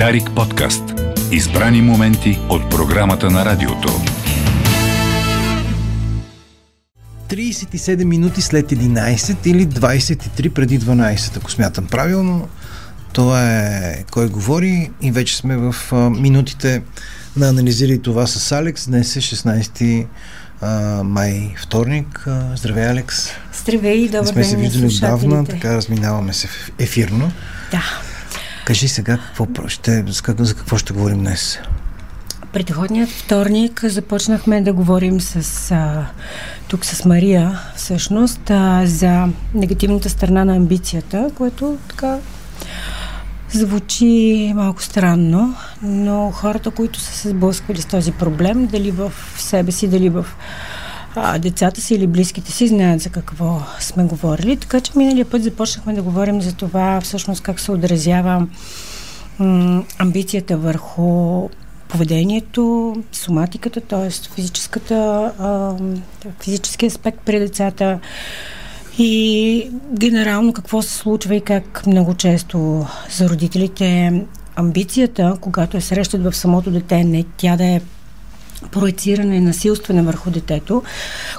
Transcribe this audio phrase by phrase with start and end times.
[0.00, 0.82] Дарик подкаст.
[1.32, 3.88] Избрани моменти от програмата на радиото.
[7.28, 12.48] 37 минути след 11 или 23 преди 12, ако смятам правилно.
[13.12, 16.82] Това е кой говори и вече сме в а, минутите
[17.36, 18.86] на анализирай това с Алекс.
[18.86, 20.06] Днес е 16
[20.60, 22.24] а, май, вторник.
[22.26, 23.28] А, здравей, Алекс.
[23.62, 24.32] Здравей, добър ден.
[24.32, 26.48] сме се виждали отдавна, така разминаваме се
[26.78, 27.32] ефирно.
[27.70, 28.09] Да.
[28.70, 30.04] Кажи сега какво, ще,
[30.38, 31.58] за какво ще говорим днес.
[32.52, 36.06] Предходният вторник започнахме да говорим с, а,
[36.68, 42.18] тук с Мария, всъщност, а, за негативната страна на амбицията, което така
[43.52, 49.72] звучи малко странно, но хората, които са се сблъсквали с този проблем, дали в себе
[49.72, 50.26] си, дали в
[51.14, 54.56] а, децата си или близките си знаят за какво сме говорили.
[54.56, 58.46] Така че миналия път започнахме да говорим за това всъщност как се отразява
[59.38, 61.48] м- амбицията върху
[61.88, 64.10] поведението, соматиката, т.е.
[64.34, 65.74] физическата, а,
[66.40, 67.98] физически аспект при децата
[68.98, 74.12] и генерално какво се случва и как много често за родителите
[74.56, 77.80] амбицията, когато е срещат в самото дете, не тя да е
[78.70, 80.82] проециране и насилстване върху детето.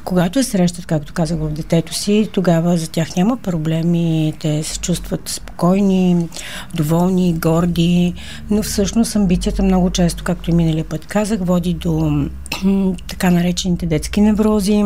[0.05, 4.79] Когато е срещат, както казах, в детето си, тогава за тях няма проблеми, те се
[4.79, 6.29] чувстват спокойни,
[6.75, 8.13] доволни, горди,
[8.49, 12.25] но всъщност амбицията много често, както и миналия път казах, води до
[13.07, 14.83] така наречените детски неврози,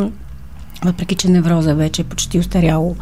[0.85, 2.95] въпреки че невроза вече е почти устаряло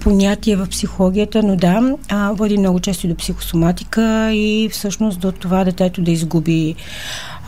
[0.00, 5.64] понятие в психологията, но да, а, води много често до психосоматика и всъщност до това
[5.64, 6.74] детето да изгуби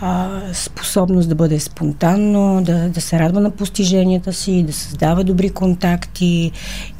[0.00, 5.50] а, способност да бъде спонтанно, да, да се радва на постиженията си, да създава добри
[5.50, 6.52] контакти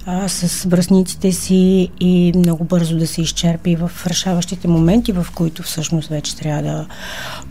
[0.06, 5.62] а, с връзниците си и много бързо да се изчерпи в решаващите моменти, в които
[5.62, 6.86] всъщност вече трябва да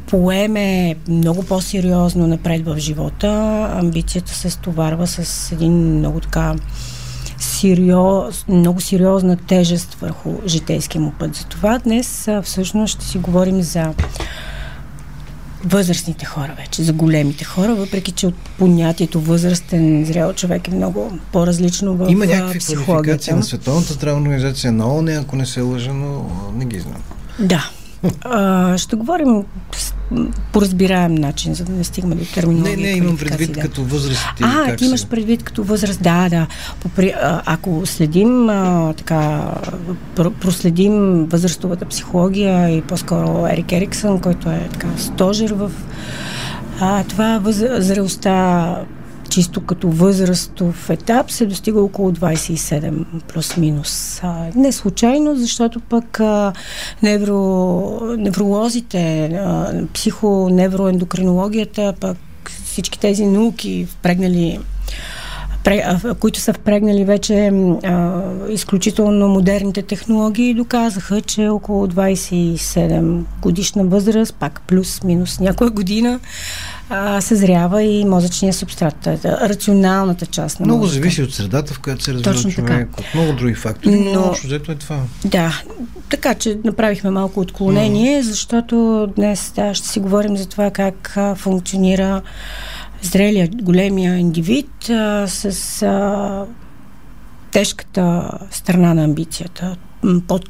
[0.07, 3.30] поеме много по-сериозно напред в живота.
[3.74, 6.56] Амбицията се стоварва с един много така
[7.38, 11.36] сериоз, много сериозна тежест върху житейския му път.
[11.36, 13.94] Затова днес всъщност ще си говорим за
[15.65, 21.18] възрастните хора вече, за големите хора, въпреки че от понятието възрастен зрял човек е много
[21.31, 25.93] по-различно в Има някакви квалификации на Световната здравна организация, на ООН, ако не се лъжа,
[25.93, 27.01] но не ги знам.
[27.39, 27.70] Да.
[28.22, 29.43] А, ще говорим
[30.51, 32.77] по разбираем начин, за да не стигаме до терминология.
[32.77, 33.62] Не, не, имам предвид да.
[33.62, 34.25] като възраст.
[34.41, 36.48] А, как ти имаш предвид като възраст, да, да.
[36.79, 37.13] Попри,
[37.45, 39.51] ако следим а, така,
[40.15, 45.72] проследим възрастовата психология и по-скоро Ерик Ериксън, който е така стожер в
[46.79, 48.75] а, това въз, зрелостта
[49.30, 54.22] чисто като възрастов етап се достига около 27 плюс-минус.
[54.56, 56.53] Не случайно, защото пък а,
[57.03, 62.18] невро, невролозите, а, психоневроендокринологията, пък
[62.65, 64.60] всички тези науки, впрегнали
[66.20, 67.51] които са впрегнали вече
[67.84, 76.20] а, изключително модерните технологии, доказаха, че около 27 годишна възраст, пак плюс-минус някоя година,
[76.89, 79.08] а, съзрява и мозъчния субстрат.
[79.25, 80.96] Рационалната част на Много мозъка.
[80.96, 83.01] зависи от средата, в която се развива човек, така.
[83.01, 85.00] от много други фактори, но, но общо взето е това.
[85.25, 85.62] Да,
[86.10, 88.25] така че направихме малко отклонение, mm.
[88.25, 92.22] защото днес да, ще си говорим за това как функционира
[93.03, 96.45] зрелия, големия индивид а, с а,
[97.51, 99.75] тежката страна на амбицията,
[100.27, 100.50] под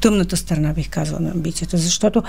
[0.00, 2.22] тъмната страна, бих казала, на амбицията, защото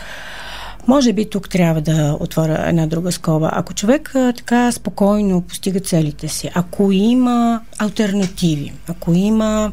[0.89, 3.49] може би тук трябва да отворя една друга скоба.
[3.53, 9.71] Ако човек а, така спокойно постига целите си, ако има альтернативи, ако има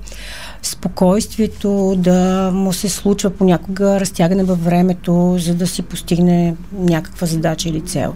[0.62, 7.68] спокойствието да му се случва понякога разтягане във времето, за да си постигне някаква задача
[7.68, 8.14] или цел.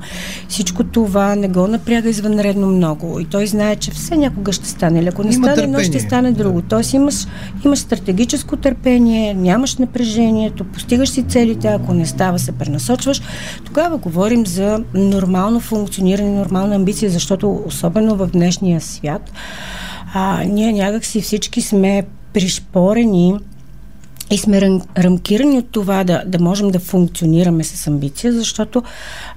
[0.49, 5.01] Всичко това не го напряга извънредно много и той знае, че все някога ще стане.
[5.01, 6.63] Или ако не Има стане едно, ще стане друго.
[6.63, 7.27] Тоест имаш,
[7.65, 12.90] имаш стратегическо търпение, нямаш напрежението, постигаш си целите, ако не става се пренасочваш,
[13.65, 19.33] тогава говорим за нормално функциониране, нормална амбиция, защото особено в днешния свят
[20.15, 23.35] а, ние някакси всички сме пришпорени
[24.31, 28.83] и сме рам, рамкирани от това да, да можем да функционираме с амбиция, защото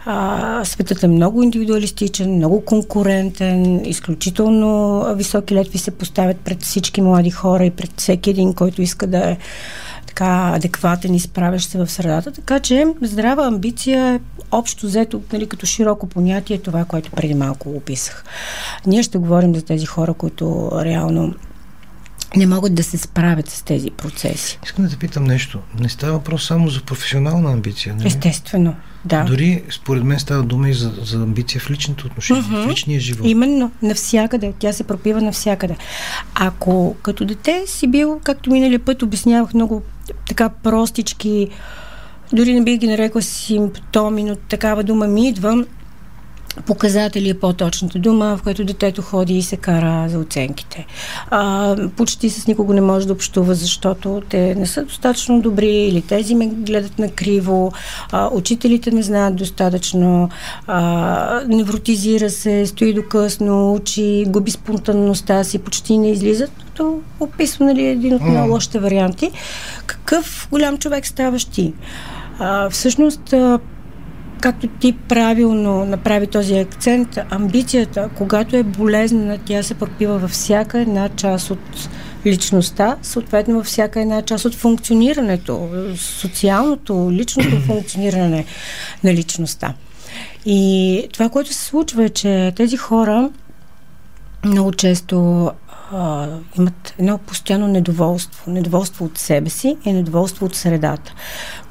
[0.06, 7.30] а, светът е много индивидуалистичен, много конкурентен, изключително високи летви се поставят пред всички млади
[7.30, 9.38] хора и пред всеки един, който иска да е
[10.14, 12.32] така адекватен и справящ се в средата.
[12.32, 14.20] Така че здрава амбиция е
[14.52, 18.26] общо взето, нали, като широко понятие, това, което преди малко описах.
[18.88, 21.34] Ние ще говорим за тези хора, които реално
[22.36, 24.60] не могат да се справят с тези процеси.
[24.66, 25.60] Искам да те питам нещо.
[25.80, 27.96] Не става въпрос само за професионална амбиция.
[27.96, 28.08] Не?
[28.08, 28.76] Естествено,
[29.06, 29.24] да.
[29.24, 32.66] Дори, според мен, става дума и за, за амбиция в личното отношение, mm-hmm.
[32.66, 33.28] в личния живот.
[33.28, 34.54] Именно, навсякъде.
[34.60, 35.76] Тя се пропива навсякъде.
[36.36, 39.82] Ако като дете си бил, както миналия път обяснявах много
[40.28, 41.50] така простички,
[42.34, 45.66] дори не бих ги нарекла симптоми, но такава дума ми идва,
[46.66, 50.86] показатели е по-точната дума, в която детето ходи и се кара за оценките.
[51.30, 56.02] А, почти с никого не може да общува, защото те не са достатъчно добри или
[56.02, 57.72] тези ме гледат на криво,
[58.12, 60.30] а, учителите не знаят достатъчно,
[60.68, 66.52] а, невротизира се, стои до късно, учи, губи спонтанността си, почти не излизат.
[66.76, 69.32] То описва нали, един от най-лошите варианти.
[69.86, 71.74] Какъв голям човек ставаш ти?
[72.40, 73.34] А, всъщност,
[74.44, 80.80] както ти правилно направи този акцент, амбицията, когато е болезнена, тя се пропива във всяка
[80.80, 81.90] една част от
[82.26, 88.46] личността, съответно във всяка една част от функционирането, социалното, личното функциониране
[89.04, 89.74] на личността.
[90.46, 93.30] И това, което се случва е, че тези хора
[94.46, 95.52] много често
[96.58, 98.52] имат едно постоянно недоволство.
[98.52, 101.14] Недоволство от себе си и недоволство от средата,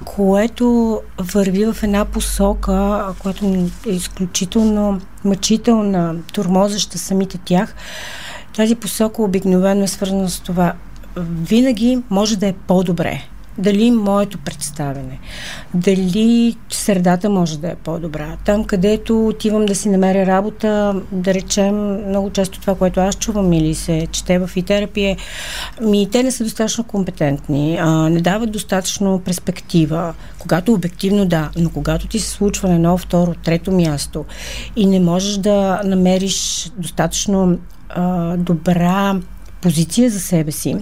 [0.05, 7.75] което върви в една посока, която е изключително мъчителна, турмозаща самите тях.
[8.57, 10.75] Тази посока обикновено е свързана с това.
[11.17, 13.23] Винаги може да е по-добре
[13.59, 15.19] дали моето представене,
[15.75, 18.37] дали средата може да е по-добра.
[18.45, 23.53] Там, където отивам да си намеря работа, да речем, много често това, което аз чувам
[23.53, 25.17] или се чете в и терапия,
[25.81, 31.71] ми те не са достатъчно компетентни, а, не дават достатъчно перспектива, когато обективно да, но
[31.71, 34.25] когато ти се случва на едно, второ, трето място
[34.77, 39.21] и не можеш да намериш достатъчно а, добра
[39.63, 40.77] позиция за себе си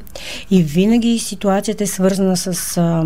[0.50, 2.46] и винаги ситуацията е свързана с...
[2.46, 3.04] А,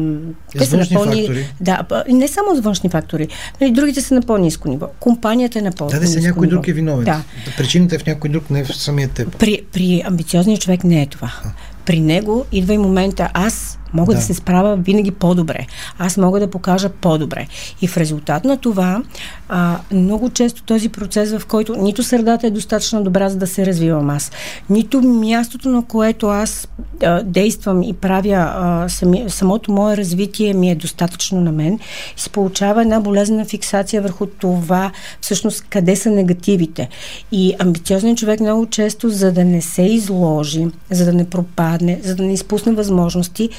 [0.59, 1.47] те са на по фактори.
[1.61, 3.29] Да, не само с външни фактори.
[3.61, 4.87] Нали, другите са на по-низко ниво.
[5.01, 6.57] Компанията е на по-низко Да, да се някой ниво.
[6.57, 7.05] друг е виновен.
[7.05, 7.23] Да.
[7.57, 9.37] Причината е в някой друг, не е в самия теб.
[9.39, 11.33] При, при амбициозния човек не е това.
[11.45, 11.49] А.
[11.87, 14.19] При него идва и момента аз Мога да.
[14.19, 15.67] да се справя винаги по-добре.
[15.99, 17.47] Аз мога да покажа по-добре.
[17.83, 19.03] И в резултат на това,
[19.49, 23.67] а, много често този процес, в който нито средата е достатъчно добра, за да се
[23.67, 24.33] развивам аз,
[24.71, 26.69] нито мястото, на което аз
[27.03, 31.79] а, действам и правя а, сами, самото мое развитие ми е достатъчно на мен,
[32.17, 36.89] се получава една болезнена фиксация върху това, всъщност, къде са негативите.
[37.33, 42.17] И амбициозният човек много често, за да не се изложи, за да не пропадне, за
[42.17, 43.51] да не изпусне възможности,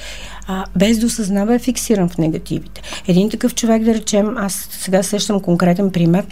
[0.48, 2.82] а, без да осъзнава е фиксиран в негативите.
[3.08, 6.25] Един такъв човек, да речем, аз сега сещам конкретен пример,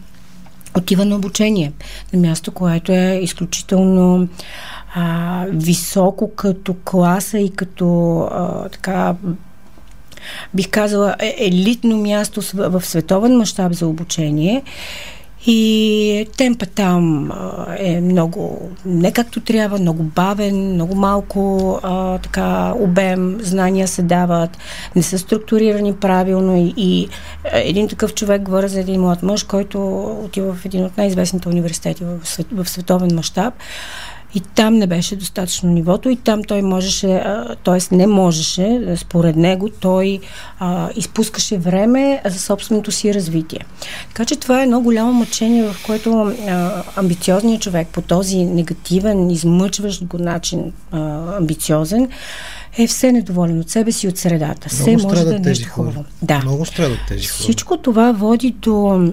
[0.78, 1.72] отива на обучение
[2.14, 4.28] на място, което е изключително
[4.96, 9.16] а, високо като класа и като а, така
[10.54, 14.64] бих казала е, елитно място в, световен мащаб за обучение
[15.48, 17.32] и темпа там
[17.78, 24.58] е много не както трябва, много бавен, много малко а, така обем, знания се дават,
[24.96, 27.08] не са структурирани правилно и, и
[27.44, 32.04] един такъв човек, говоря за един млад мъж, който отива в един от най-известните университети
[32.04, 33.54] в, свет, в световен мащаб
[34.36, 37.24] и там не беше достатъчно нивото и там той можеше,
[37.63, 37.96] т.е.
[37.96, 40.20] не можеше, според него, той
[40.60, 43.60] а, изпускаше време за собственото си развитие.
[44.08, 49.30] Така че това е едно голямо мъчение, в което а, амбициозният човек по този негативен,
[49.30, 51.00] измъчващ го начин а,
[51.38, 52.10] амбициозен,
[52.78, 54.68] е все недоволен от себе си и от средата.
[54.74, 56.06] Много все може да е нещо хубаво.
[56.22, 56.40] Да.
[56.40, 57.40] Много страдат тези хора.
[57.40, 59.08] Всичко това води до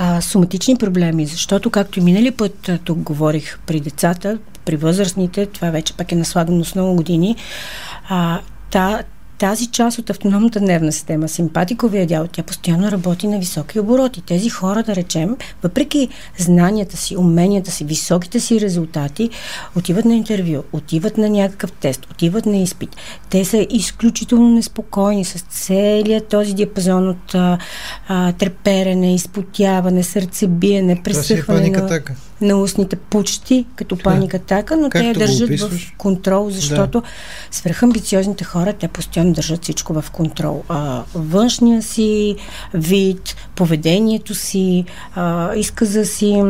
[0.00, 5.70] а, соматични проблеми, защото както и минали път тук говорих при децата, при възрастните, това
[5.70, 7.36] вече пък е наслагано с много години,
[8.08, 8.40] а,
[8.70, 9.02] та,
[9.38, 14.20] тази част от автономната нервна система, симпатиковия дял, тя постоянно работи на високи обороти.
[14.20, 19.30] Тези хора, да речем, въпреки знанията си, уменията си, високите си резултати,
[19.76, 22.96] отиват на интервю, отиват на някакъв тест, отиват на изпит.
[23.30, 27.58] Те са изключително неспокойни с целият този диапазон от а,
[28.08, 32.02] а, треперене, изпотяване, сърцебиене, пресъхване на,
[32.40, 37.06] на устните почти като паника атака, но те я държат в контрол, защото да.
[37.50, 40.64] свръхамбициозните хора, те постоянно държат всичко в контрол.
[40.68, 42.36] А, външния си
[42.74, 46.42] вид, поведението си, а, изказа си,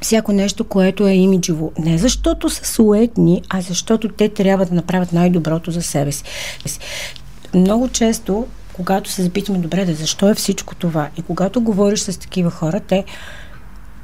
[0.00, 1.72] всяко нещо, което е имиджово.
[1.78, 6.24] Не защото са суетни, а защото те трябва да направят най-доброто за себе си.
[7.54, 11.08] Много често, когато се запитаме, добре, да защо е всичко това?
[11.18, 13.04] И когато говориш с такива хора, те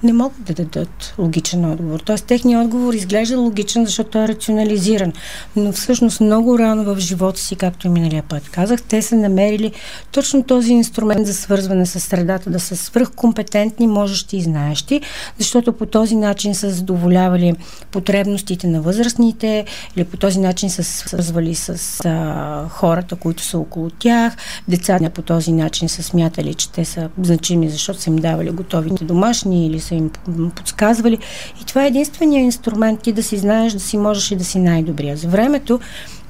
[0.03, 2.01] не могат да дадат логичен отговор.
[2.01, 5.13] Тоест, техният отговор изглежда логичен, защото той е рационализиран.
[5.57, 9.73] Но всъщност много рано в живота си, както и миналия път казах, те са намерили
[10.13, 15.01] точно този инструмент за свързване с средата, да са свръхкомпетентни, можещи и знаещи,
[15.39, 17.55] защото по този начин са задоволявали
[17.91, 19.65] потребностите на възрастните
[19.97, 24.37] или по този начин са свързвали с а, хората, които са около тях.
[24.69, 29.05] Децата по този начин са смятали, че те са значими, защото са им давали готовите
[29.05, 30.11] домашни или са им
[30.55, 31.19] подсказвали.
[31.63, 34.59] И това е единствения инструмент ти да си знаеш, да си можеш и да си
[34.59, 35.17] най-добрия.
[35.17, 35.81] За времето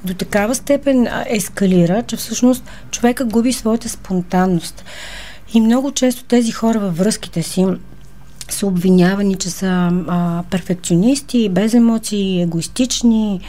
[0.05, 4.85] до такава степен ескалира, че всъщност човека губи своята спонтанност.
[5.53, 7.65] И много често тези хора във връзките си
[8.49, 13.41] са обвинявани, че са а, перфекционисти, без емоции, егоистични,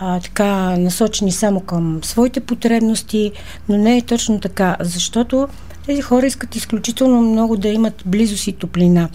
[0.00, 3.32] а, така насочени само към своите потребности,
[3.68, 5.48] но не е точно така, защото
[5.88, 9.08] тези хора искат изключително много да имат близост и топлина,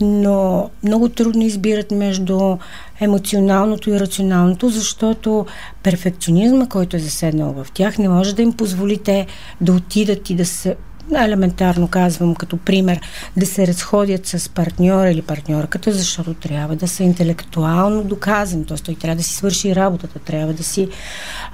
[0.00, 2.56] но много трудно избират между
[3.00, 5.46] емоционалното и рационалното, защото
[5.82, 9.26] перфекционизма, който е заседнал в тях, не може да им позволите
[9.60, 10.76] да отидат и да се
[11.16, 13.00] елементарно казвам като пример,
[13.36, 18.76] да се разходят с партньора или партньорката, защото трябва да са интелектуално доказан, т.е.
[18.76, 20.88] той трябва да си свърши работата, трябва да си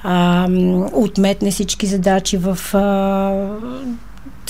[0.03, 0.49] а,
[0.93, 2.81] отметне всички задачи в а,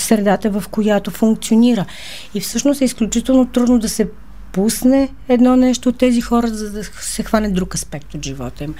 [0.01, 1.85] средата, в която функционира.
[2.33, 4.07] И всъщност е изключително трудно да се
[4.51, 8.75] пусне едно нещо от тези хора, за да се хване друг аспект от живота им.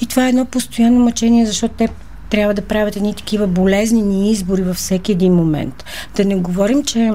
[0.00, 1.88] И това е едно постоянно мъчение, защото те
[2.30, 5.84] трябва да правят едни такива болезнени избори във всеки един момент.
[6.16, 7.12] Да не говорим, че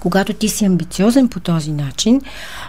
[0.00, 2.20] когато ти си амбициозен по този начин,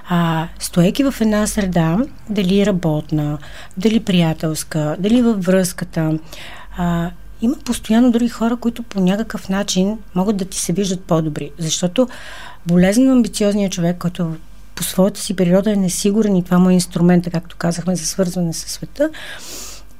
[0.10, 1.98] а, стоейки в една среда,
[2.30, 3.38] дали работна,
[3.78, 6.20] дали приятелска, дали във връзката,
[6.78, 11.52] а, има постоянно други хора, които по някакъв начин могат да ти се виждат по-добри.
[11.58, 12.08] Защото
[12.66, 14.36] болезнено амбициозният човек, който
[14.76, 18.54] по своята си природа е несигурен и това му е инструмента, както казахме, за свързване
[18.54, 19.10] с света,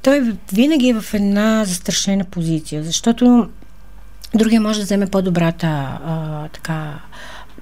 [0.02, 3.50] той винаги е в една застрашена позиция, защото
[4.36, 7.00] другия може да вземе по-добрата а, така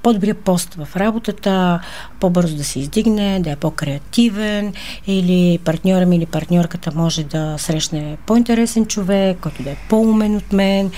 [0.04, 1.80] по-добрия пост в работата,
[2.20, 4.74] по-бързо да се издигне, да е по-креативен
[5.08, 10.54] или партньора ми или партньорката може да срещне по-интересен човек, който да е по-умен от
[10.54, 10.92] мен.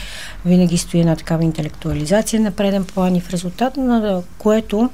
[0.45, 4.89] Винаги стои една такава интелектуализация на преден план и в резултат на което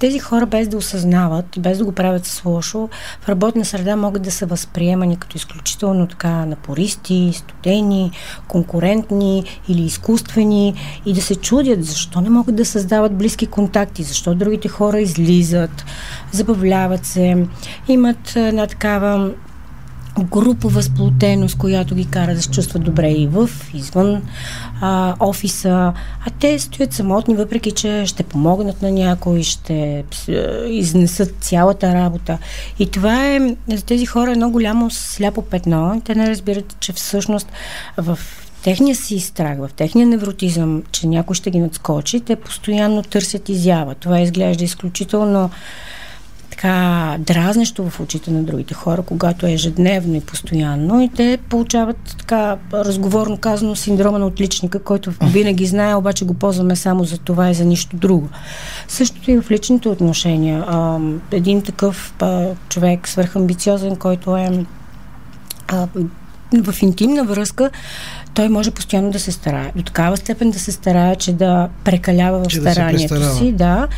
[0.00, 2.88] тези хора, без да осъзнават, без да го правят с лошо,
[3.20, 8.10] в работна среда могат да са възприемани като изключително така напористи, студени,
[8.48, 10.74] конкурентни или изкуствени
[11.06, 15.84] и да се чудят защо не могат да създават близки контакти, защо другите хора излизат,
[16.32, 17.46] забавляват се,
[17.88, 19.30] имат една такава
[20.18, 24.22] групова сплотеност, която ги кара да се чувстват добре и в, извън
[24.80, 25.92] а, офиса,
[26.26, 30.04] а те стоят самотни, въпреки че ще помогнат на някой, ще
[30.66, 32.38] изнесат цялата работа.
[32.78, 36.02] И това е за тези хора едно голямо сляпо петно.
[36.04, 37.52] Те не разбират, че всъщност
[37.96, 38.18] в
[38.62, 43.94] техния си страх, в техния невротизъм, че някой ще ги надскочи, те постоянно търсят изява.
[43.94, 45.50] Това изглежда изключително
[46.60, 51.96] така дразнещо в очите на другите хора, когато е ежедневно и постоянно и те получават
[52.18, 57.50] така разговорно казано синдрома на отличника, който винаги знае, обаче го ползваме само за това
[57.50, 58.28] и за нищо друго.
[58.88, 60.64] Същото и в личните отношения.
[61.32, 62.14] Един такъв
[62.68, 64.64] човек свърхамбициозен, който е
[66.62, 67.70] в интимна връзка,
[68.34, 69.72] той може постоянно да се старае.
[69.76, 73.88] До такава степен да се старае, че да прекалява в че старанието да си, да,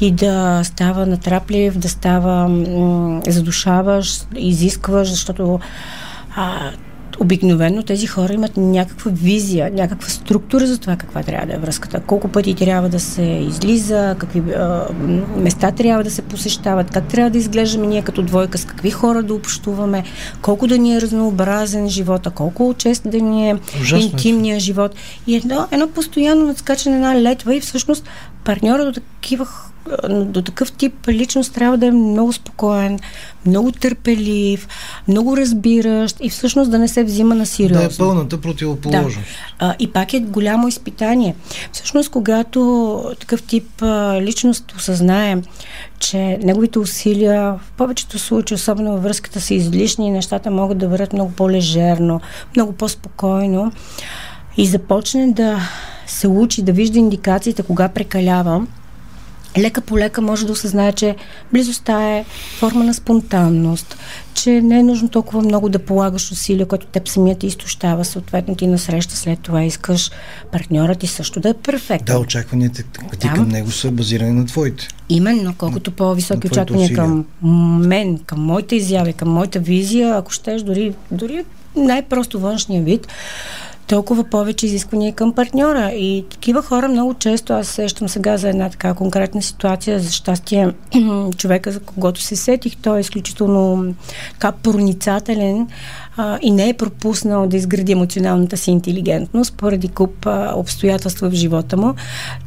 [0.00, 5.60] и да става натраплив, да става м- задушаваш, изискваш, защото
[6.36, 6.70] а,
[7.20, 12.00] обикновено тези хора имат някаква визия, някаква структура за това каква трябва да е връзката.
[12.00, 14.86] Колко пъти трябва да се излиза, какви а,
[15.36, 19.22] места трябва да се посещават, как трябва да изглеждаме ние като двойка, с какви хора
[19.22, 20.04] да общуваме,
[20.42, 23.98] колко да ни е разнообразен живота, колко често да ни е Ужасно.
[23.98, 24.94] Е интимния живот.
[25.26, 28.08] И едно, едно постоянно надскачане на летва и всъщност
[28.44, 29.46] партньора до такива
[30.08, 32.98] до такъв тип личност трябва да е много спокоен,
[33.46, 34.68] много търпелив,
[35.08, 37.88] много разбиращ и всъщност да не се взима на сериозно.
[37.88, 39.28] Да е пълната противоположност.
[39.60, 39.66] Да.
[39.66, 41.34] А, и пак е голямо изпитание.
[41.72, 45.36] Всъщност, когато такъв тип а, личност осъзнае,
[45.98, 50.88] че неговите усилия в повечето случаи, особено във връзката са излишни и нещата могат да
[50.88, 52.20] върват много по-лежерно,
[52.56, 53.72] много по-спокойно
[54.56, 55.60] и започне да
[56.06, 58.66] се учи да вижда индикациите кога прекалява,
[59.58, 61.16] лека по лека може да осъзнае, че
[61.52, 62.24] близостта е
[62.58, 63.96] форма на спонтанност,
[64.34, 68.54] че не е нужно толкова много да полагаш усилия, което теб самият ти изтощава, съответно
[68.54, 70.10] ти насреща след това искаш
[70.52, 72.14] партньорът ти също да е перфектен.
[72.14, 72.82] Да, очакванията
[73.20, 73.34] ти да.
[73.34, 74.88] към него са базирани на твоите.
[75.08, 76.96] Именно, колкото по-високи очаквания усилия.
[76.96, 77.24] към
[77.88, 81.44] мен, към моите изяви, към моята визия, ако щеш, дори, дори
[81.76, 83.06] най-просто външния вид,
[83.90, 85.90] толкова повече изисквания към партньора.
[85.90, 90.72] И такива хора много често, аз сещам сега за една така конкретна ситуация, за щастие
[91.36, 93.94] човека, за когото се сетих, той е изключително
[94.32, 95.68] така проницателен
[96.16, 101.34] а, и не е пропуснал да изгради емоционалната си интелигентност поради куп а, обстоятелства в
[101.34, 101.94] живота му.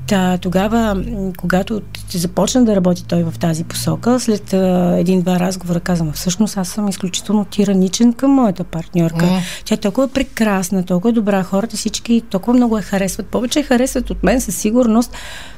[0.07, 1.03] Та, тогава,
[1.37, 1.81] когато
[2.13, 4.53] започна да работи той в тази посока, след
[4.99, 9.25] един-два разговора казвам, всъщност аз съм изключително тираничен към моята партньорка.
[9.25, 9.39] Mm.
[9.65, 13.27] Тя е толкова прекрасна, толкова добра, хората всички толкова много я харесват.
[13.27, 15.11] Повече харесват от мен със сигурност.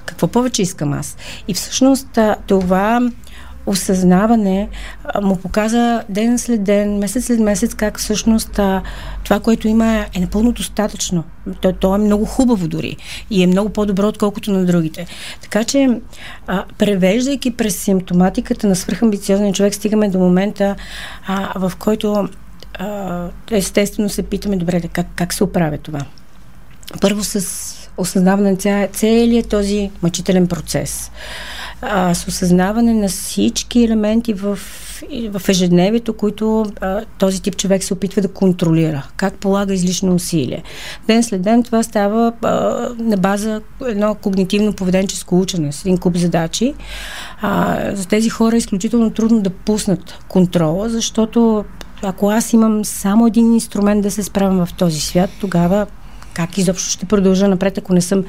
[0.05, 1.17] Какво повече искам аз?
[1.47, 3.09] И всъщност това
[3.65, 4.69] осъзнаване
[5.21, 8.59] му показа ден след ден, месец след месец, как всъщност
[9.23, 11.23] това, което има е напълно достатъчно.
[11.61, 12.97] То, то е много хубаво дори
[13.29, 15.05] и е много по-добро, отколкото на другите.
[15.41, 15.99] Така че,
[16.47, 20.75] а, превеждайки през симптоматиката на свръхамбициозния човек, стигаме до момента,
[21.27, 22.29] а, в който
[22.73, 25.99] а, естествено се питаме, добре, как, как се оправя това?
[27.01, 31.11] Първо с осъзнаване на целият този мъчителен процес
[31.81, 34.59] а, с осъзнаване на всички елементи в,
[35.31, 39.07] в ежедневието, които а, този тип човек се опитва да контролира.
[39.17, 40.63] Как полага излишно усилие.
[41.07, 42.51] Ден след ден това става а,
[42.99, 46.73] на база едно когнитивно-поведенческо учене с един куп задачи.
[47.41, 51.65] А, за тези хора е изключително трудно да пуснат контрола, защото
[52.01, 55.85] ако аз имам само един инструмент да се справям в този свят, тогава
[56.35, 58.23] как изобщо ще продължа напред, ако не съм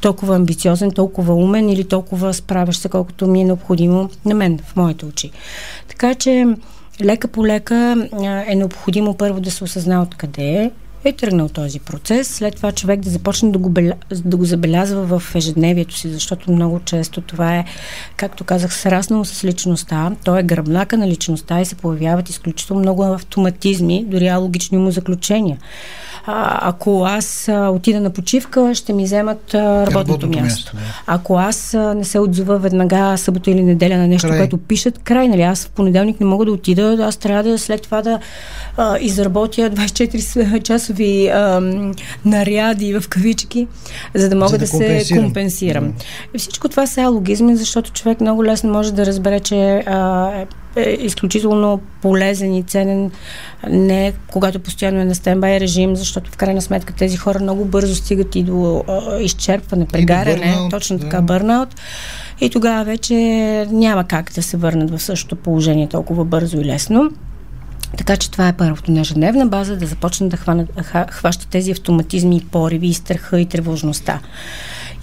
[0.00, 4.76] толкова амбициозен, толкова умен или толкова справящ се, колкото ми е необходимо на мен, в
[4.76, 5.30] моите очи.
[5.88, 6.46] Така че
[7.00, 8.08] лека по лека
[8.46, 10.70] е необходимо първо да се осъзна откъде е,
[11.04, 13.92] е тръгнал този процес, след това човек да започне да го, беля...
[14.24, 17.64] да го забелязва в ежедневието си, защото много често това е,
[18.16, 23.04] както казах, сраснало с личността, то е гръбнака на личността и се появяват изключително много
[23.04, 25.58] автоматизми, дори алогични му заключения
[26.26, 30.42] а, ако аз а, отида на почивка, ще ми вземат а, работното, работното място.
[30.42, 30.82] място да.
[31.06, 34.38] Ако аз а, не се отзова веднага събота или неделя на нещо, край.
[34.38, 35.42] което пишат, край, нали?
[35.42, 38.18] Аз в понеделник не мога да отида, аз трябва да след това да
[38.76, 39.70] а, изработя
[40.92, 41.60] 24-часови а,
[42.24, 43.66] наряди в кавички,
[44.14, 45.84] за да мога за да, да се компенсирам.
[45.84, 46.04] Да.
[46.34, 50.30] И всичко това са логизми, защото човек много лесно може да разбере, че а,
[50.76, 53.10] е изключително полезен и ценен
[53.68, 57.94] не когато постоянно е на стендбай режим, защото в крайна сметка тези хора много бързо
[57.94, 61.02] стигат и до а, изчерпване, прегаряне, бърнаут, точно да.
[61.02, 61.68] така бърнаут.
[62.40, 63.14] И тогава вече
[63.70, 67.10] няма как да се върнат в същото положение толкова бързо и лесно.
[67.98, 70.36] Така че това е първото на ежедневна база, да започнат да
[71.10, 74.20] хващат тези автоматизми и пориви, и страха, и тревожността.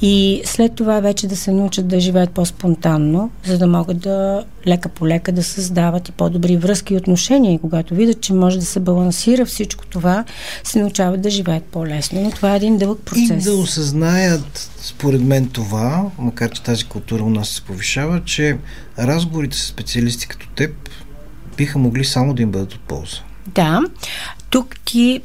[0.02, 4.90] И след това вече да се научат да живеят по-спонтанно, за да могат да лека
[4.90, 7.54] по лека да създават и по-добри връзки и отношения.
[7.54, 10.26] И когато видят, че може да се балансира всичко това,
[10.64, 12.22] се научават да живеят по-лесно.
[12.22, 13.30] Но това е един дълъг процес.
[13.30, 18.58] И да осъзнаят, според мен, това, макар че тази култура у нас се повишава, че
[19.00, 20.72] разговорите с специалисти като теб
[21.60, 23.18] биха могли само да им бъдат от полза.
[23.48, 23.82] Да.
[24.50, 25.22] Тук ти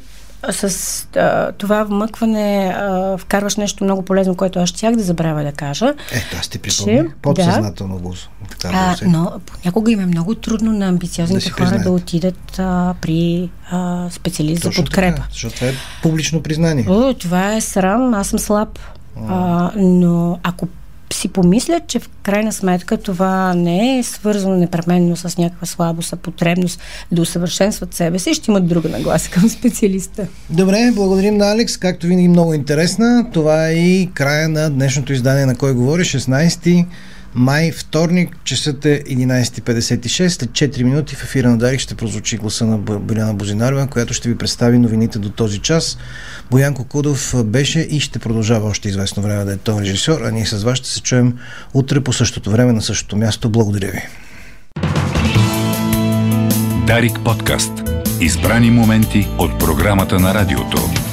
[0.51, 5.51] с а, това вмъкване а, вкарваш нещо много полезно, което аз щях да забравя да
[5.51, 5.93] кажа.
[6.11, 7.05] Ето, аз ти припомня.
[7.21, 8.13] Подсъзнателно го.
[8.49, 11.83] Така а, но понякога им е много трудно на амбициозните да хора признаят.
[11.83, 15.15] да отидат а, при а, специалист Точно за подкрепа.
[15.15, 16.85] Така, защото това е публично признание.
[16.89, 18.79] О, това е срам, аз съм слаб.
[19.27, 20.67] А, но ако
[21.25, 26.15] си помислят, че в крайна сметка това не е свързано непременно с някаква слабост, а
[26.15, 26.79] потребност
[27.11, 30.27] да усъвършенстват себе си, ще имат друга нагласа към специалиста.
[30.49, 33.27] Добре, благодарим на Алекс, както винаги много интересна.
[33.33, 36.85] Това е и края на днешното издание на Кой говори, 16
[37.35, 40.27] май, вторник, часът е 11.56.
[40.27, 44.29] След 4 минути в ефира на Дарик ще прозвучи гласа на Боляна Бозинарова, която ще
[44.29, 45.97] ви представи новините до този час.
[46.51, 50.45] Боянко Кудов беше и ще продължава още известно време да е този режисьор, а ние
[50.45, 51.37] с вас ще се чуем
[51.73, 53.49] утре по същото време на същото място.
[53.49, 54.01] Благодаря ви.
[56.87, 57.71] Дарик подкаст.
[58.21, 61.04] Избрани моменти от програмата на радиото.